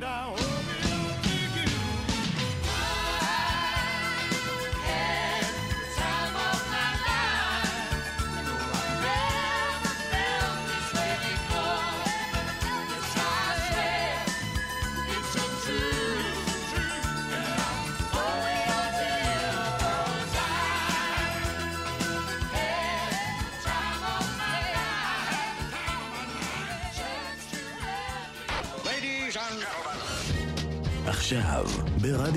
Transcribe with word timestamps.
down. 0.00 0.47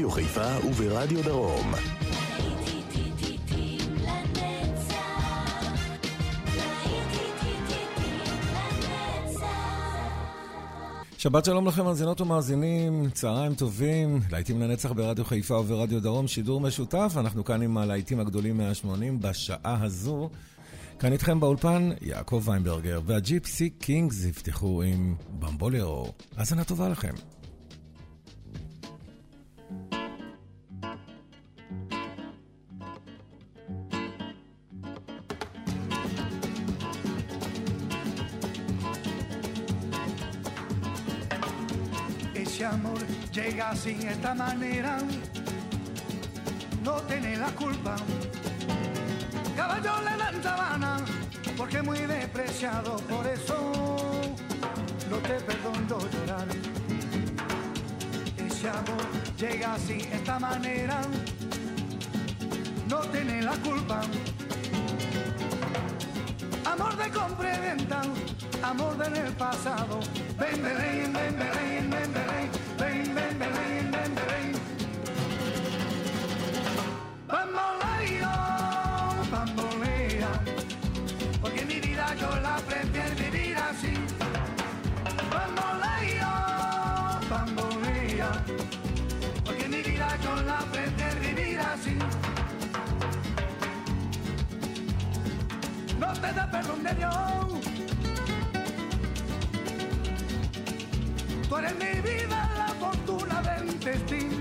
ברדיו 0.01 0.11
חיפה 0.11 0.67
וברדיו 0.67 1.23
דרום. 1.23 1.73
שבת 11.17 11.45
שלום 11.45 11.67
לכם, 11.67 11.85
מאזינות 11.85 12.21
ומאזינים, 12.21 13.09
צהריים 13.09 13.55
טובים, 13.55 14.19
להיטים 14.31 14.61
לנצח 14.61 14.91
ברדיו 14.91 15.25
חיפה 15.25 15.55
וברדיו 15.55 16.01
דרום, 16.01 16.27
שידור 16.27 16.61
משותף, 16.61 17.13
אנחנו 17.17 17.45
כאן 17.45 17.61
עם 17.61 17.77
הלהיטים 17.77 18.19
הגדולים 18.19 18.57
180 18.57 19.19
בשעה 19.19 19.83
הזו. 19.83 20.29
כאן 20.99 21.13
איתכם 21.13 21.39
באולפן 21.39 21.89
יעקב 22.01 22.43
ויינברגר, 22.45 23.01
והג'יפסי 23.05 23.69
קינגס 23.69 24.25
יפתחו 24.25 24.81
עם 24.81 25.15
במבולרו. 25.39 26.13
האזנה 26.37 26.63
טובה 26.63 26.89
לכם. 26.89 27.13
Ese 42.61 42.67
amor 42.67 42.99
llega 43.33 43.75
sin 43.75 44.07
esta 44.07 44.35
manera, 44.35 44.99
no 46.83 46.93
tiene 47.07 47.35
la 47.35 47.47
culpa. 47.55 47.95
Caballo 49.55 49.93
le 50.01 50.15
dan 50.15 50.43
sabana, 50.43 50.97
porque 51.57 51.81
muy 51.81 51.97
despreciado, 52.01 52.97
por 52.97 53.25
eso 53.25 53.71
no 55.09 55.17
te 55.17 55.39
perdono 55.41 55.97
llorar. 56.11 56.47
Ese 58.37 58.69
amor 58.69 59.05
llega 59.39 59.73
así, 59.73 60.07
esta 60.13 60.37
manera, 60.37 61.01
no 62.87 62.99
tiene 63.09 63.41
la 63.41 63.53
culpa. 63.53 64.01
Amor 66.65 66.95
de 66.95 67.09
compra 67.09 67.57
y 67.57 67.59
venta, 67.59 68.03
amor 68.63 68.97
del 68.97 69.33
pasado. 69.33 69.99
Ven, 70.39 70.61
Belén, 70.61 71.13
ven, 71.13 71.37
Belén, 71.37 71.89
ven, 71.89 72.13
Belén, 72.13 72.49
ven, 72.77 73.15
ven, 73.15 73.39
Belén, 73.39 73.91
ven, 73.91 74.15
Belén. 74.15 74.51
Bamboleo, 77.27 78.31
bambolea, 79.31 80.29
porque 81.41 81.65
mi 81.65 81.79
vida 81.79 82.15
yo 82.19 82.35
la 82.41 82.55
prefiero 82.57 83.15
vivir 83.15 83.57
así. 83.57 83.93
Bamboleo, 85.33 86.31
bambolea, 87.29 88.31
porque 89.45 89.67
mi 89.67 89.81
vida 89.81 90.17
yo 90.23 90.35
la 90.43 90.59
prefiero 90.71 91.19
vivir 91.19 91.59
así. 91.59 91.97
No 95.99 96.13
te 96.13 96.33
da 96.33 96.49
perdón 96.51 96.83
de 96.83 96.93
Dios 96.95 97.50
Eres 101.63 101.75
mi 101.75 102.01
vida, 102.01 102.49
la 102.57 102.67
fortuna 102.79 103.39
del 103.43 103.79
destino. 103.79 104.37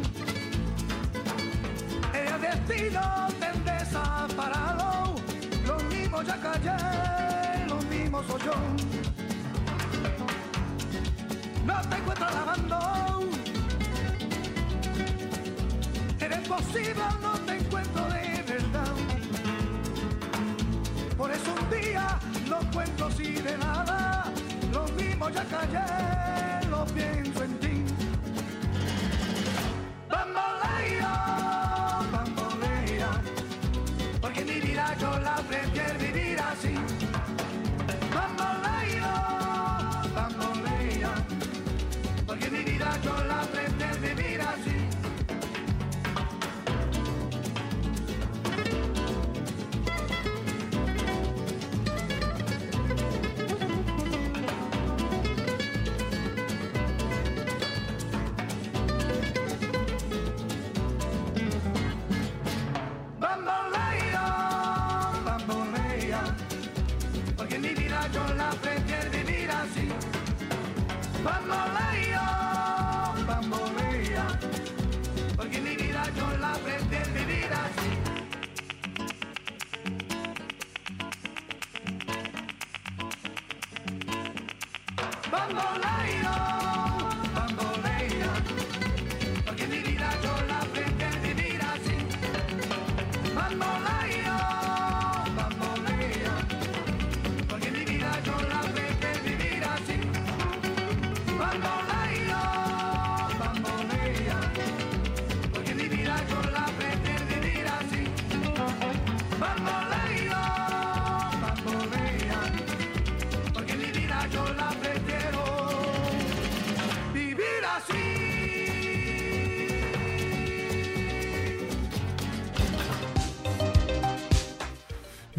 El 2.14 2.40
destino 2.40 3.28
te 3.38 3.70
desaparado. 3.70 5.16
Lo 5.66 5.76
mismo 5.94 6.22
ya 6.22 6.40
callé, 6.40 7.66
lo 7.68 7.76
mismo 7.92 8.22
soy 8.22 8.40
yo. 8.46 8.54
No 11.66 11.80
te 11.90 11.96
encuentro 11.96 12.26
lavando. 12.30 12.78
Eres 16.20 16.48
posible, 16.48 17.04
no 17.20 17.32
te 17.40 17.56
encuentro 17.58 18.04
de 18.14 18.44
verdad. 18.48 18.94
Por 21.18 21.30
eso 21.30 21.54
un 21.60 21.70
día 21.70 22.18
no 22.48 22.58
cuento 22.72 23.04
así 23.04 23.32
de 23.32 23.58
nada. 23.58 24.24
Lo 24.72 24.84
mismo 24.94 25.28
ya 25.28 25.44
callé, 25.44 26.19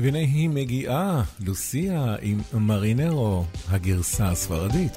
והנה 0.01 0.19
היא 0.19 0.49
מגיעה, 0.49 1.23
לוסיה 1.45 2.15
עם 2.21 2.41
מרינרו, 2.53 3.43
הגרסה 3.69 4.27
הספרדית. 4.29 4.93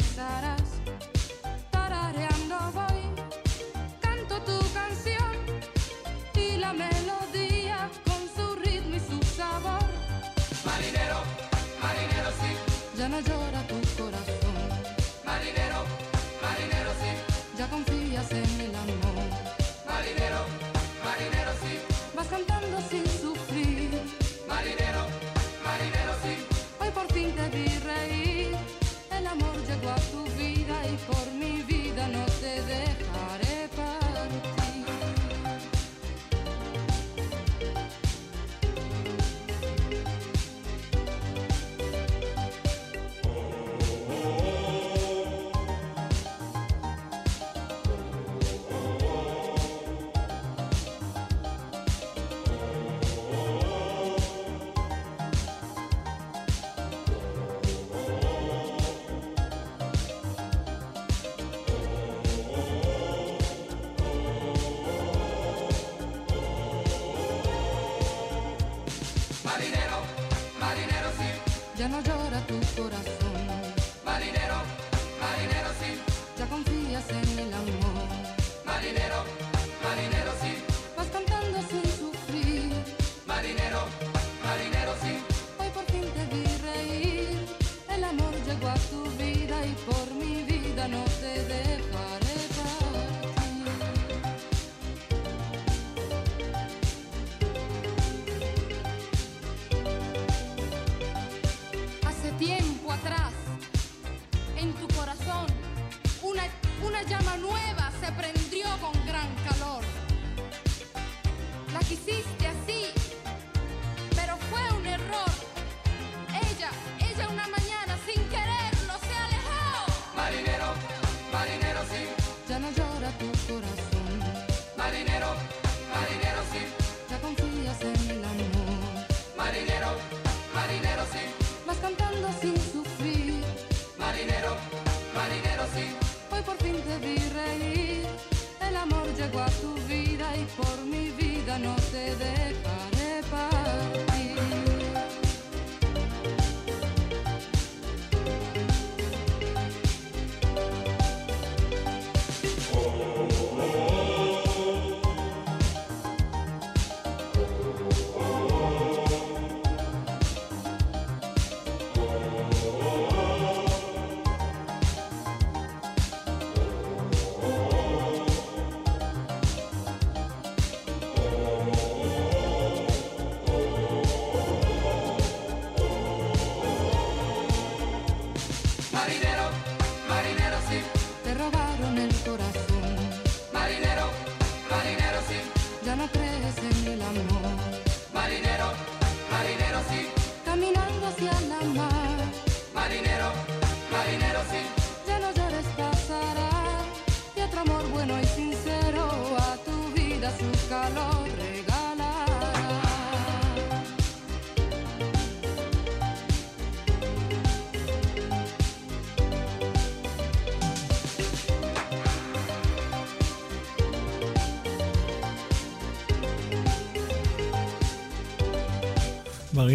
pensar 0.00 0.49
tu 72.50 72.82
corazón. 72.82 73.29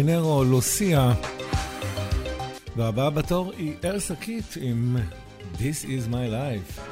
מרינרו, 0.02 0.44
לוסיה. 0.44 1.12
והבאה 2.76 3.10
בתור 3.10 3.52
היא 3.58 3.72
ארסה 3.84 4.16
קיט 4.16 4.44
עם 4.60 4.96
This 5.58 5.84
is 5.84 6.10
my 6.10 6.30
life. 6.30 6.85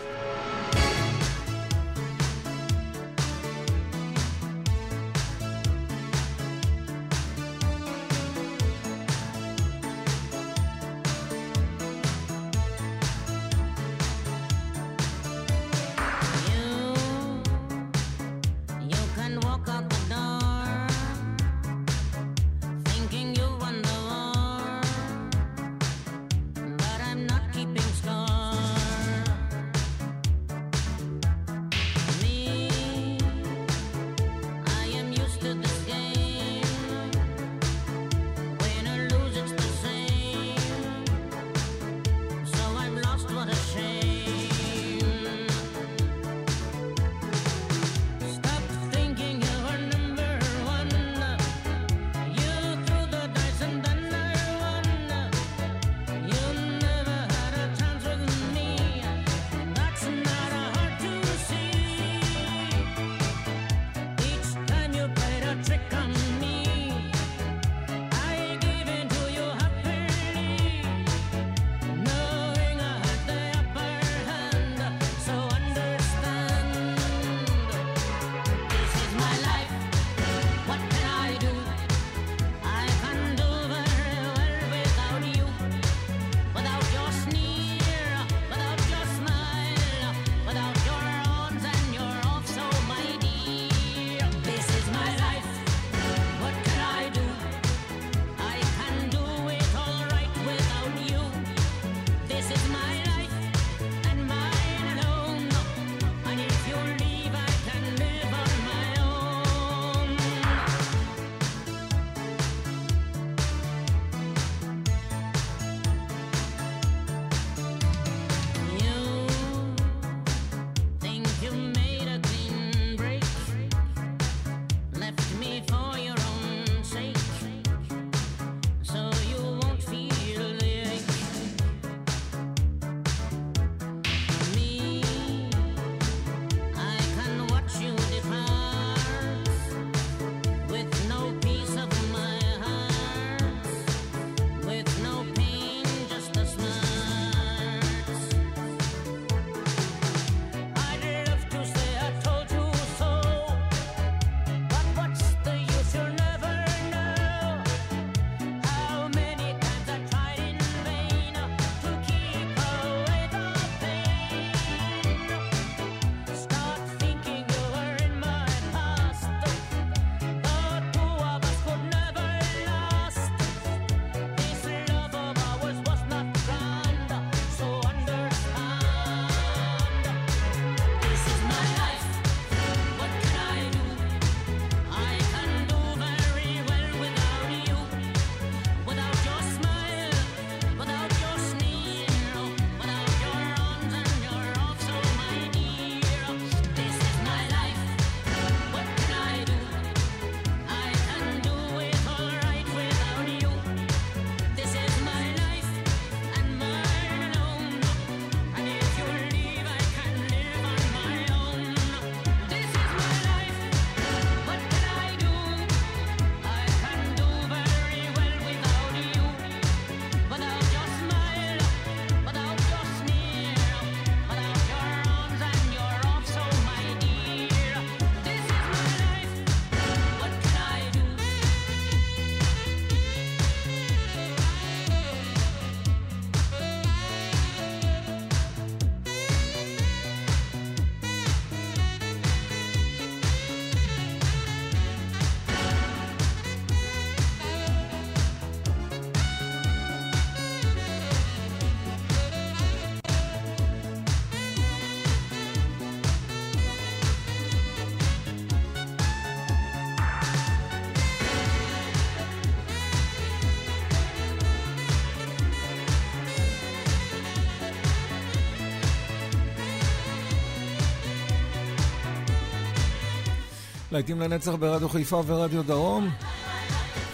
להיטים 273.95 274.21
לנצח 274.21 274.53
ברדיו 274.53 274.89
חיפה 274.89 275.23
ורדיו 275.27 275.63
דרום. 275.63 276.11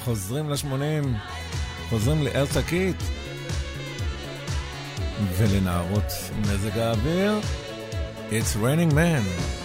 חוזרים 0.04 0.50
ל-80, 0.50 1.06
חוזרים 1.88 2.22
הקיט 2.56 2.96
ולנערות 5.36 6.12
מזג 6.40 6.78
האוויר. 6.78 7.40
It's 8.30 8.56
raining 8.56 8.94
man. 8.94 9.59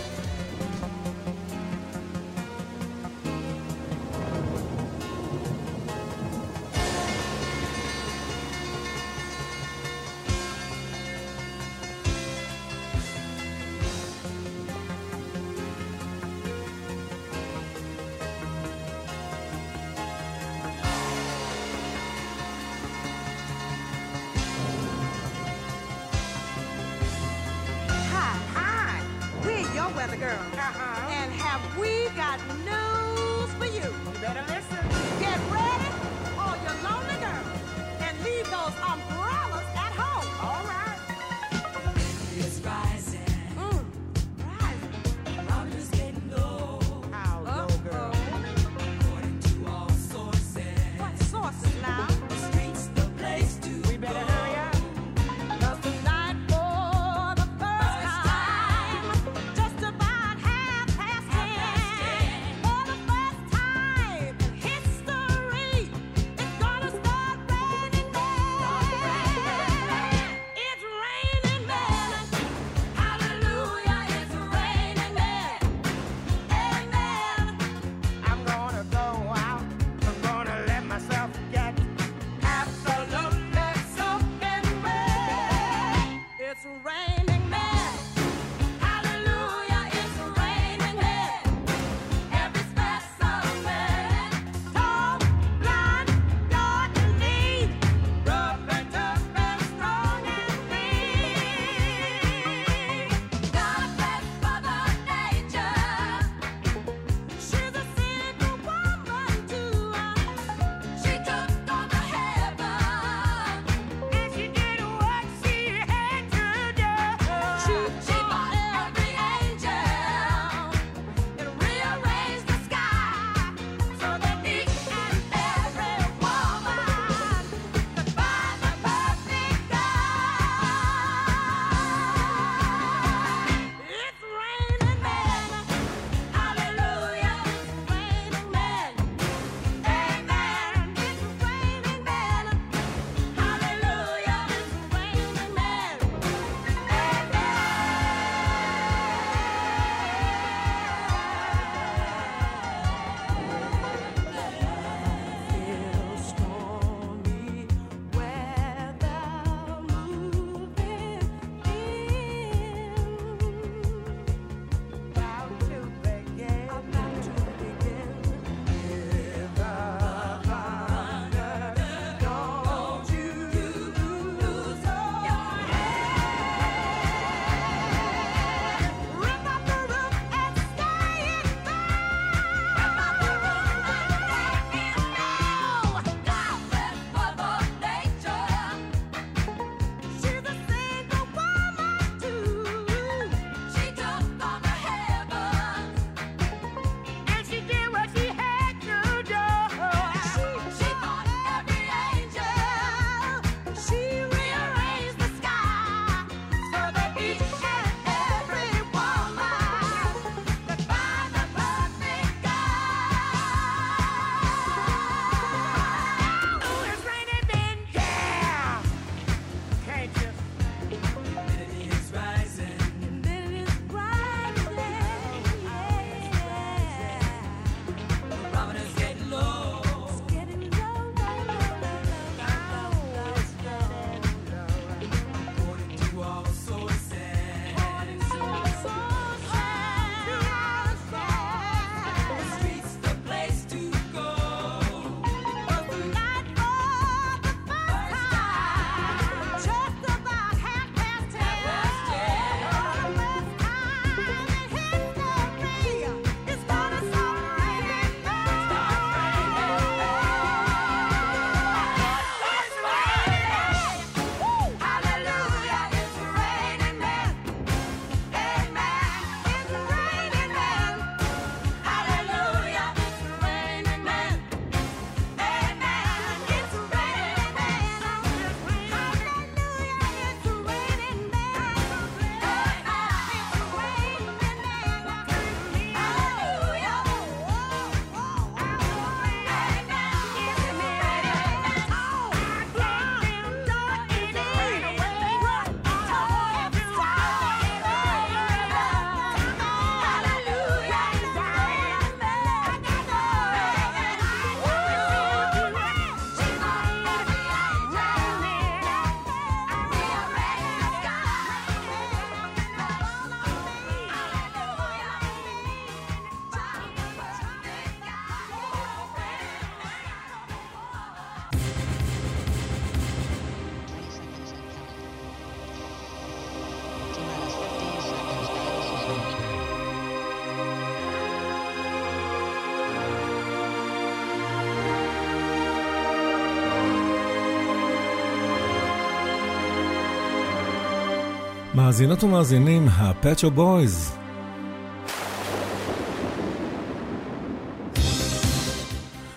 מאזינות 341.85 342.23
ומאזינים, 342.23 342.87
הפאצ'ו 342.91 343.51
בויז. 343.51 344.11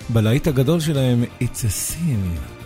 בלהיט 0.08 0.46
הגדול 0.46 0.80
שלהם, 0.80 1.24
It's 1.40 1.44
a 1.44 1.70
Sin. 1.70 2.57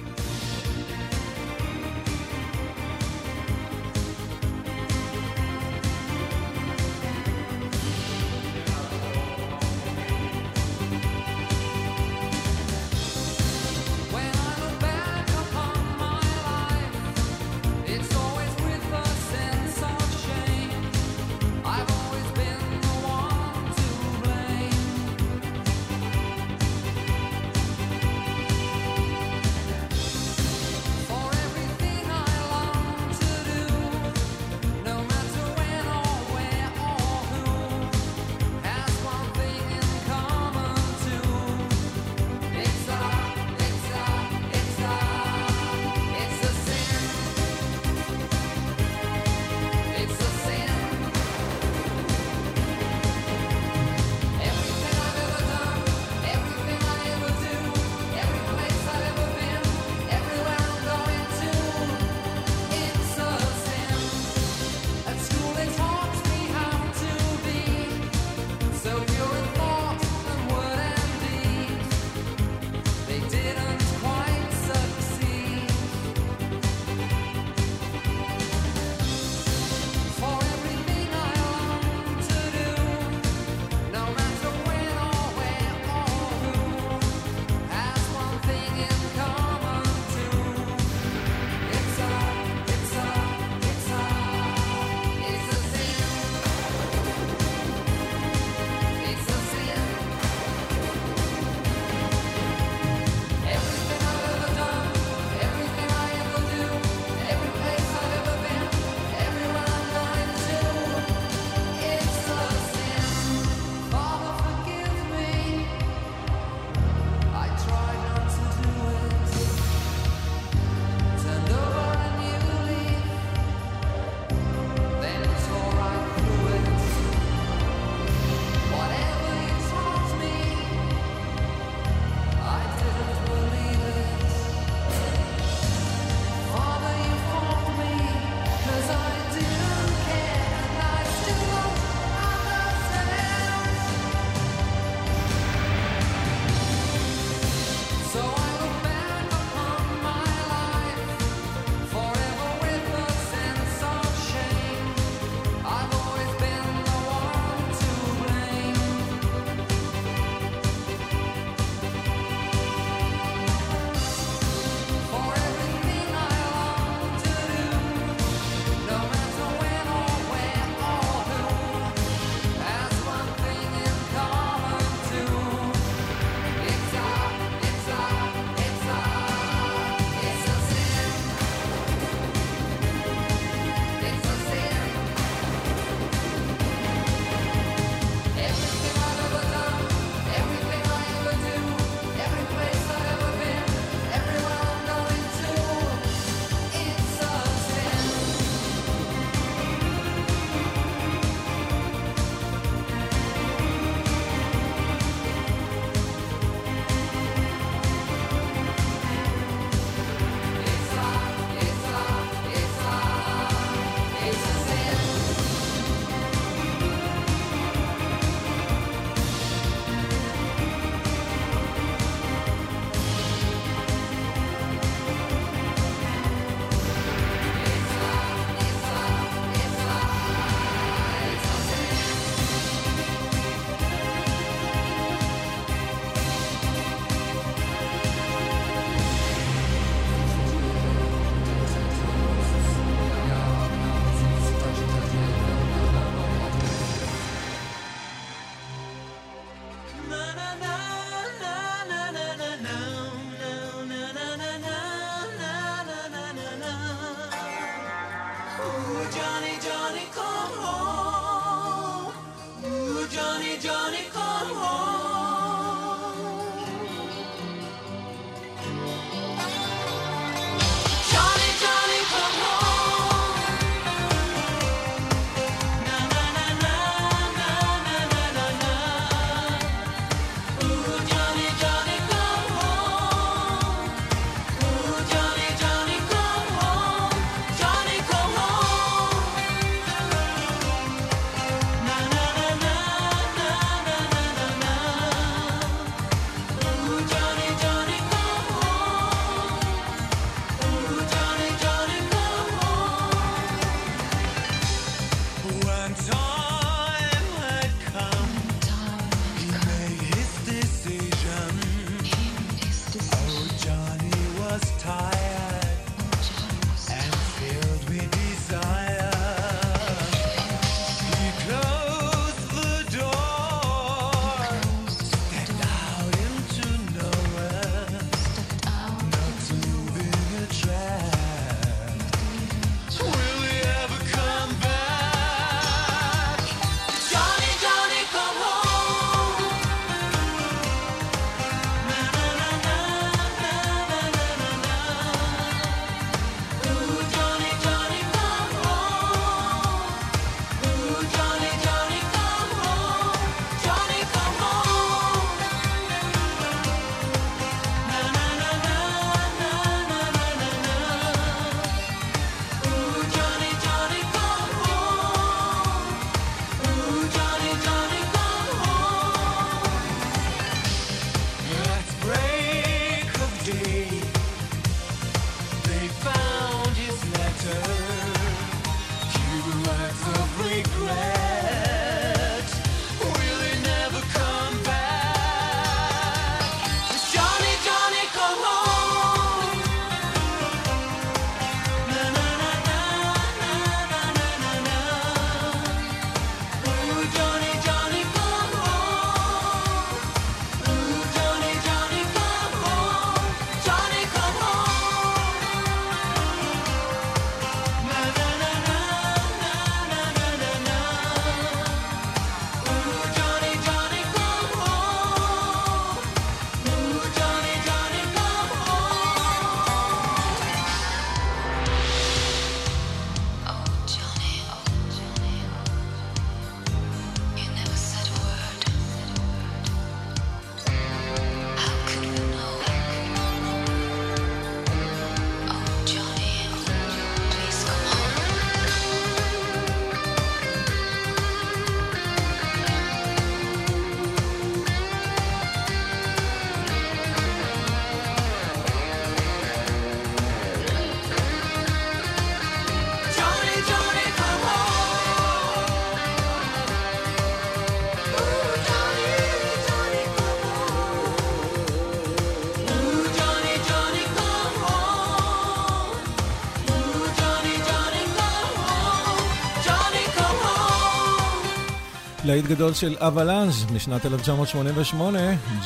להיט 472.33 472.45
גדול 472.45 472.75
של 472.75 472.97
אבלאז' 472.99 473.67
משנת 473.75 474.07
1988, 474.07 475.19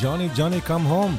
ג'וני 0.02 0.28
ג'וני 0.36 0.60
קאם 0.60 0.82
הום. 0.82 1.16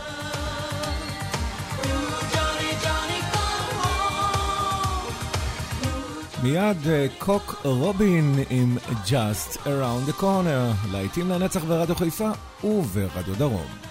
מיד 6.43 6.87
אה, 6.87 7.07
קוק 7.17 7.61
רובין 7.63 8.39
עם 8.49 8.77
Just 9.05 9.57
Around 9.65 10.09
the 10.09 10.21
Corner, 10.21 10.87
להיטים 10.91 11.29
לנצח 11.29 11.63
ברדיו 11.63 11.95
חיפה 11.95 12.29
וברדיו 12.63 13.35
דרום. 13.37 13.86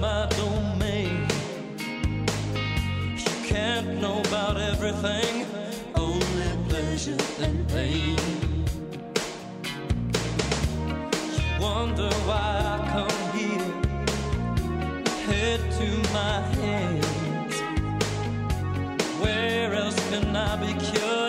my 0.00 0.26
domain. 0.30 1.28
You 3.16 3.46
can't 3.46 4.00
know 4.00 4.20
about 4.20 4.58
everything, 4.58 5.46
only 5.94 6.50
pleasure 6.68 7.18
and 7.40 7.68
pain. 7.68 8.16
You 11.36 11.60
wonder 11.60 12.08
why 12.24 12.50
I 12.64 12.88
come 12.94 13.38
here, 13.38 13.72
head 15.26 15.60
to 15.78 16.12
my 16.14 16.40
hands. 16.56 17.56
Where 19.20 19.74
else 19.74 19.98
can 20.08 20.34
I 20.34 20.56
be 20.56 20.72
cured? 20.80 21.19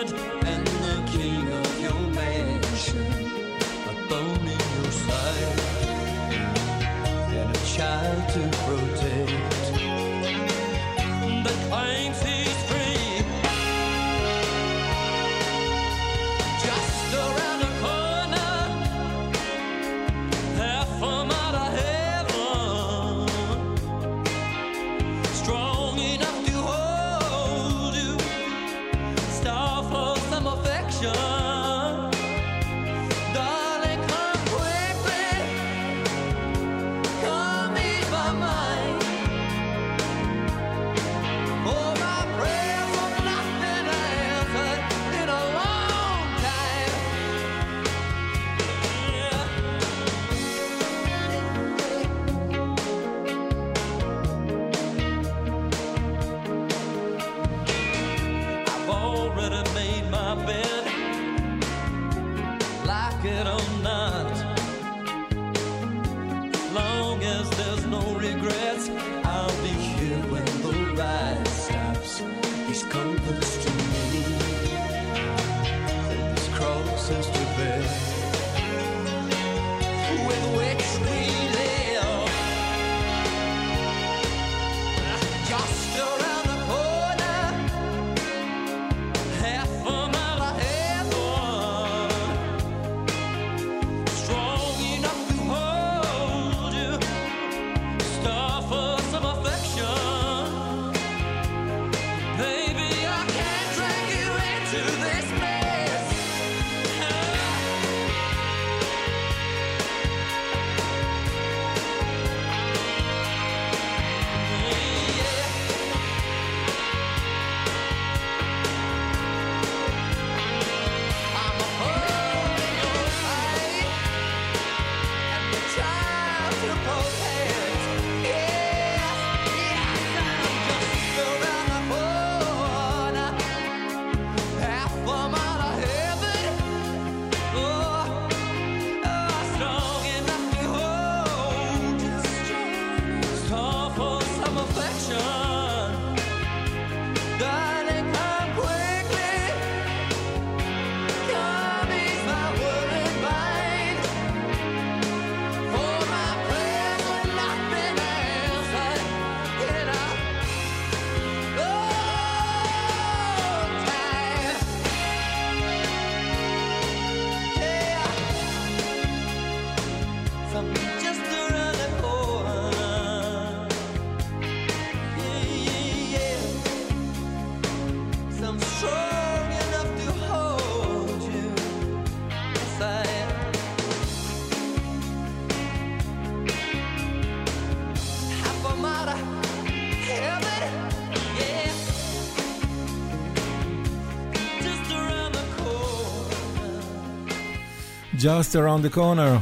Just 198.22 198.54
Around 198.54 198.84
the 198.86 198.96
Corner, 198.96 199.38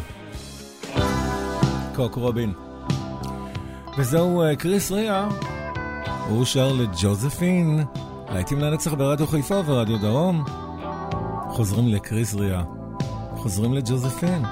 קוק 1.95 2.15
רובין. 2.15 2.53
וזהו 3.99 4.43
אה, 4.43 4.57
קריס 4.57 4.93
ריה, 4.93 5.29
הוא 6.29 6.45
שר 6.45 6.73
לג'וזפין, 6.73 7.85
להיטים 8.33 8.59
לנצח 8.59 8.95
ברדיו 8.95 9.27
חיפה 9.27 9.55
וברדיו 9.55 9.99
דרום. 9.99 10.45
חוזרים 11.49 11.89
לקריס 11.89 12.35
ריה, 12.35 12.63
חוזרים 13.37 13.75
לג'וזפין. 13.75 14.43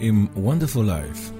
In 0.00 0.30
Wonderful 0.34 0.82
Life. 0.82 1.39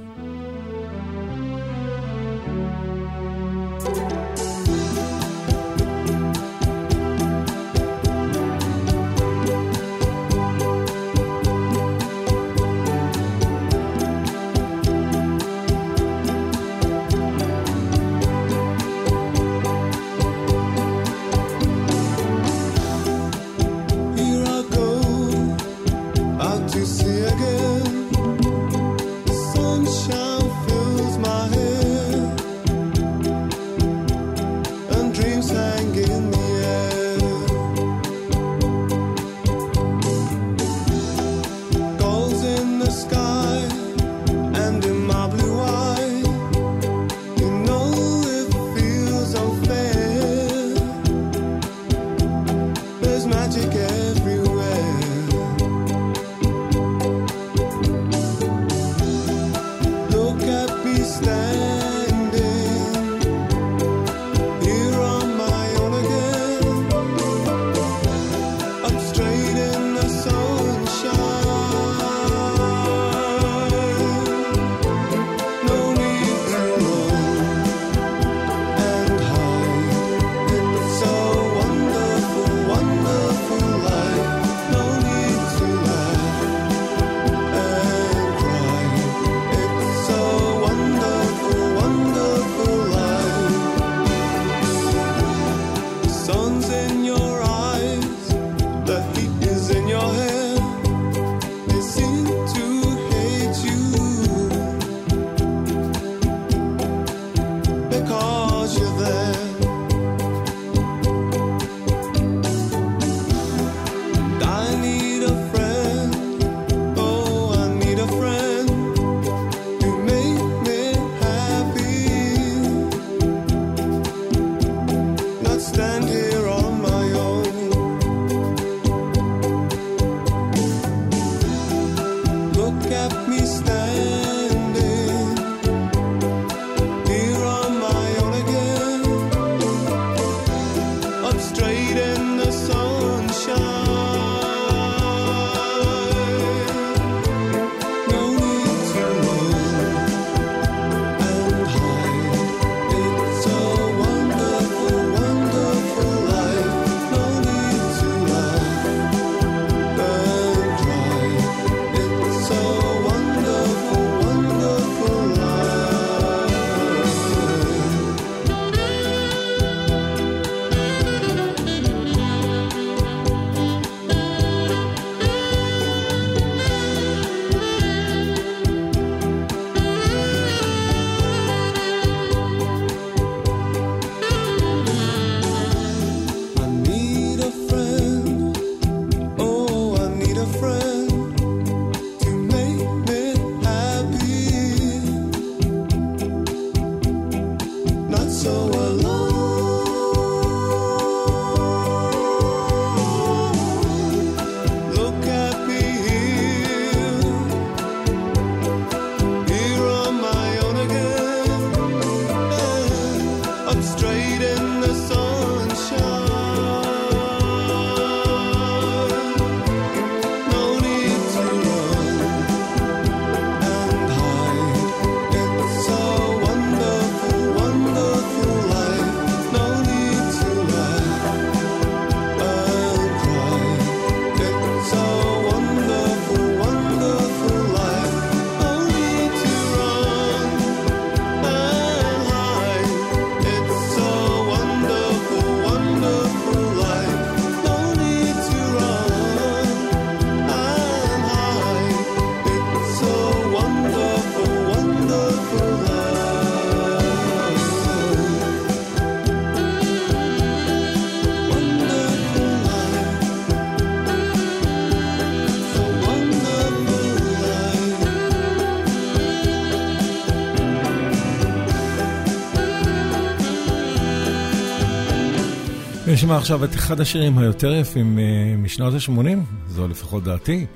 נשמע 276.30 276.38
עכשיו 276.38 276.64
את 276.64 276.74
אחד 276.74 277.00
השירים 277.00 277.38
היותר 277.38 277.72
יפים 277.72 278.18
משנות 278.58 278.94
ה-80, 278.94 279.38
זו 279.68 279.88
לפחות 279.88 280.24
דעתי, 280.24 280.66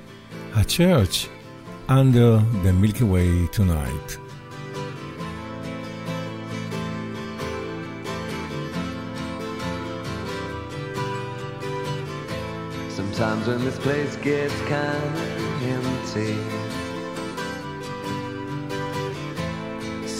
ה-Church, 0.55 1.27
Under 1.89 2.41
the 2.65 2.73
Milky 2.83 3.03
Way 3.03 3.57
Tonight. 3.57 4.19
Sometimes 12.97 13.47
when 13.47 13.61
this 13.69 13.79
place 13.87 14.15
gets 14.29 14.59
kind 14.77 15.15
of 15.25 15.63
empty 15.77 16.35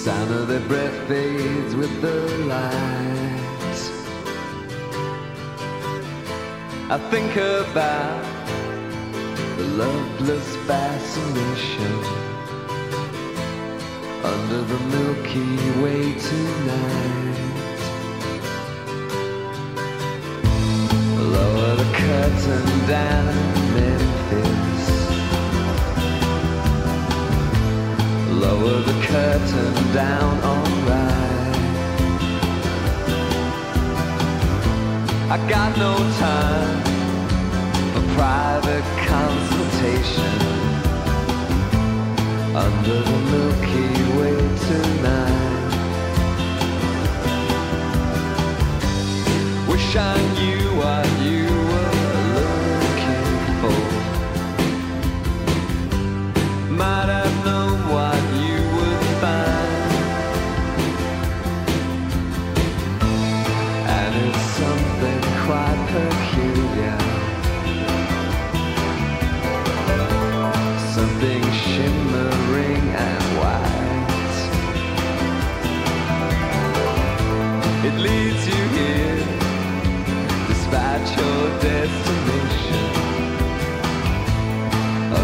Sound 0.05 0.31
of 0.39 0.45
their 0.51 0.65
breath 0.71 0.99
fades 1.09 1.73
with 1.81 1.95
the 2.05 2.17
light 2.53 3.34
I 6.91 6.99
think 7.11 7.35
about 7.37 8.23
the 9.57 9.65
loveless 9.65 10.55
fascination 10.67 11.95
under 14.23 14.61
the 14.61 14.79
Milky 14.93 15.81
Way 15.81 16.13
tonight. 16.21 17.39
Lower 21.17 21.77
the 21.77 21.91
curtain 21.97 22.67
down 22.87 23.35
Memphis. 23.73 24.85
Lower 28.31 28.81
the 28.83 29.07
curtain 29.07 29.93
down 29.95 30.39
on 30.45 30.87
right. 30.87 31.34
I 35.35 35.39
got 35.49 35.77
no 35.77 35.97
time 36.21 36.81
for 37.93 38.03
private 38.15 38.85
consultation 39.05 40.35
under 42.55 42.99
the 43.03 43.19
Milky 43.33 43.91
Way 44.17 44.37
tonight. 44.69 45.73
Wish 49.69 49.97
I 49.97 50.17
knew 50.39 50.63
what 50.79 51.09
you 51.27 51.44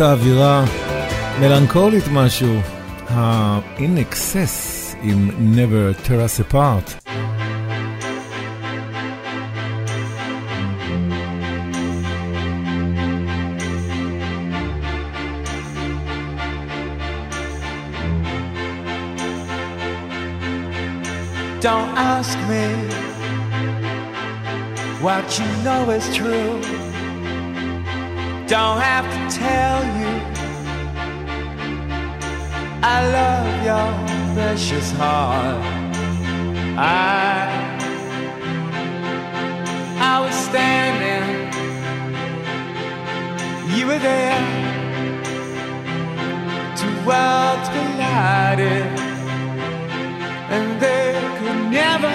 הייתה 0.00 0.64
מלנכולית 1.40 2.04
משהו. 2.12 2.60
ה-In 3.08 4.12
Excess 4.12 4.96
עם 5.02 5.30
Never 5.54 6.06
Tear 6.06 6.10
Us 6.10 6.52
Apart. 6.52 6.96
Don't 21.60 21.92
ask 22.16 22.38
me 22.52 22.66
what 25.04 25.26
you 25.38 25.48
know 25.64 25.82
is 25.90 26.06
true 26.16 26.89
don't 28.50 28.80
have 28.80 29.06
to 29.14 29.38
tell 29.38 29.80
you. 30.00 30.12
I 32.82 32.98
love 33.16 33.48
your 33.68 33.88
precious 34.34 34.90
heart. 34.90 35.62
I 36.76 37.78
I 40.00 40.20
was 40.24 40.34
standing 40.34 41.28
You 43.76 43.86
were 43.86 44.00
there. 44.00 44.42
Two 46.80 46.94
worlds 47.06 47.68
collided 47.74 48.86
And 50.54 50.80
they 50.82 51.12
could 51.38 51.70
never 51.70 52.12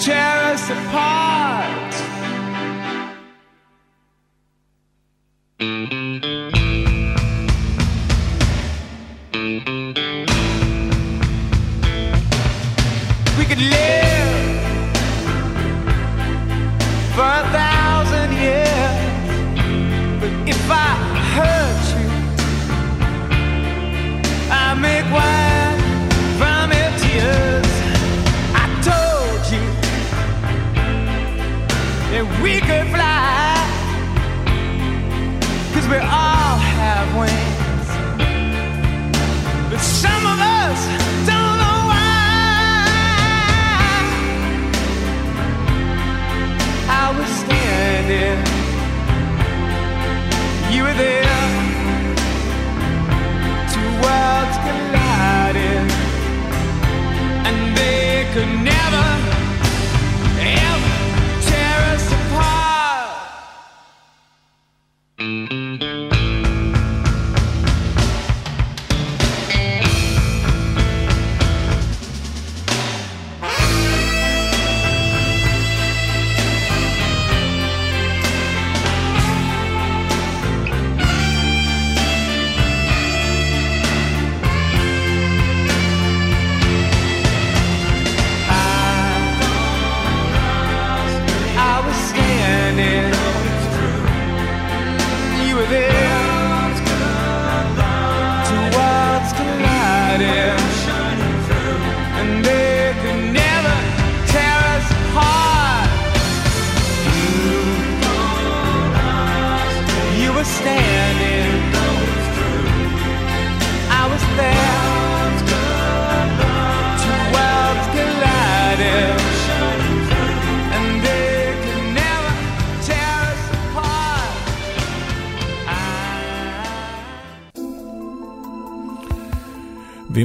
tear 0.00 0.36
us 0.52 0.68
apart. 0.68 1.85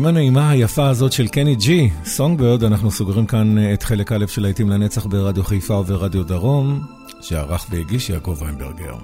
ועם 0.01 0.07
הנעימה 0.07 0.49
היפה 0.49 0.89
הזאת 0.89 1.11
של 1.11 1.27
קני 1.27 1.55
ג'י, 1.55 1.89
סונגברד, 2.05 2.63
אנחנו 2.63 2.91
סוגרים 2.91 3.25
כאן 3.25 3.57
אה, 3.57 3.73
את 3.73 3.83
חלק 3.83 4.11
א' 4.11 4.25
של 4.27 4.41
להיטים 4.41 4.69
לנצח 4.69 5.05
ברדיו 5.05 5.43
חיפה 5.43 5.73
וברדיו 5.73 6.23
דרום, 6.23 6.81
שערך 7.21 7.65
והגיש 7.69 8.09
יעקב 8.09 8.37
ויינברגר. 8.39 8.95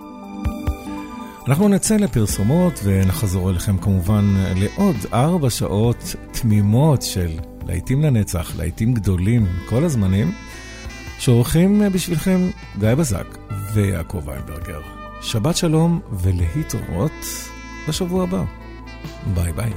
אנחנו 1.48 1.68
נצא 1.68 1.96
לפרסומות 1.96 2.80
ונחזור 2.84 3.50
אליכם 3.50 3.78
כמובן 3.78 4.26
לעוד 4.56 4.96
ארבע 5.14 5.50
שעות 5.50 6.16
תמימות 6.32 7.02
של 7.02 7.30
להיטים 7.68 8.02
לנצח, 8.02 8.56
להיטים 8.58 8.94
גדולים, 8.94 9.48
כל 9.70 9.84
הזמנים, 9.84 10.32
שעורכים 11.20 11.84
אה, 11.84 11.90
בשבילכם 11.90 12.50
גיא 12.80 12.96
בזק 12.96 13.38
ויעקב 13.74 14.22
ויינברגר. 14.26 14.82
שבת 15.22 15.58
שלום 15.58 16.00
ולהתראות 16.12 17.26
בשבוע 17.88 18.24
הבא. 18.24 18.44
ביי 19.34 19.54
ביי. 19.54 19.72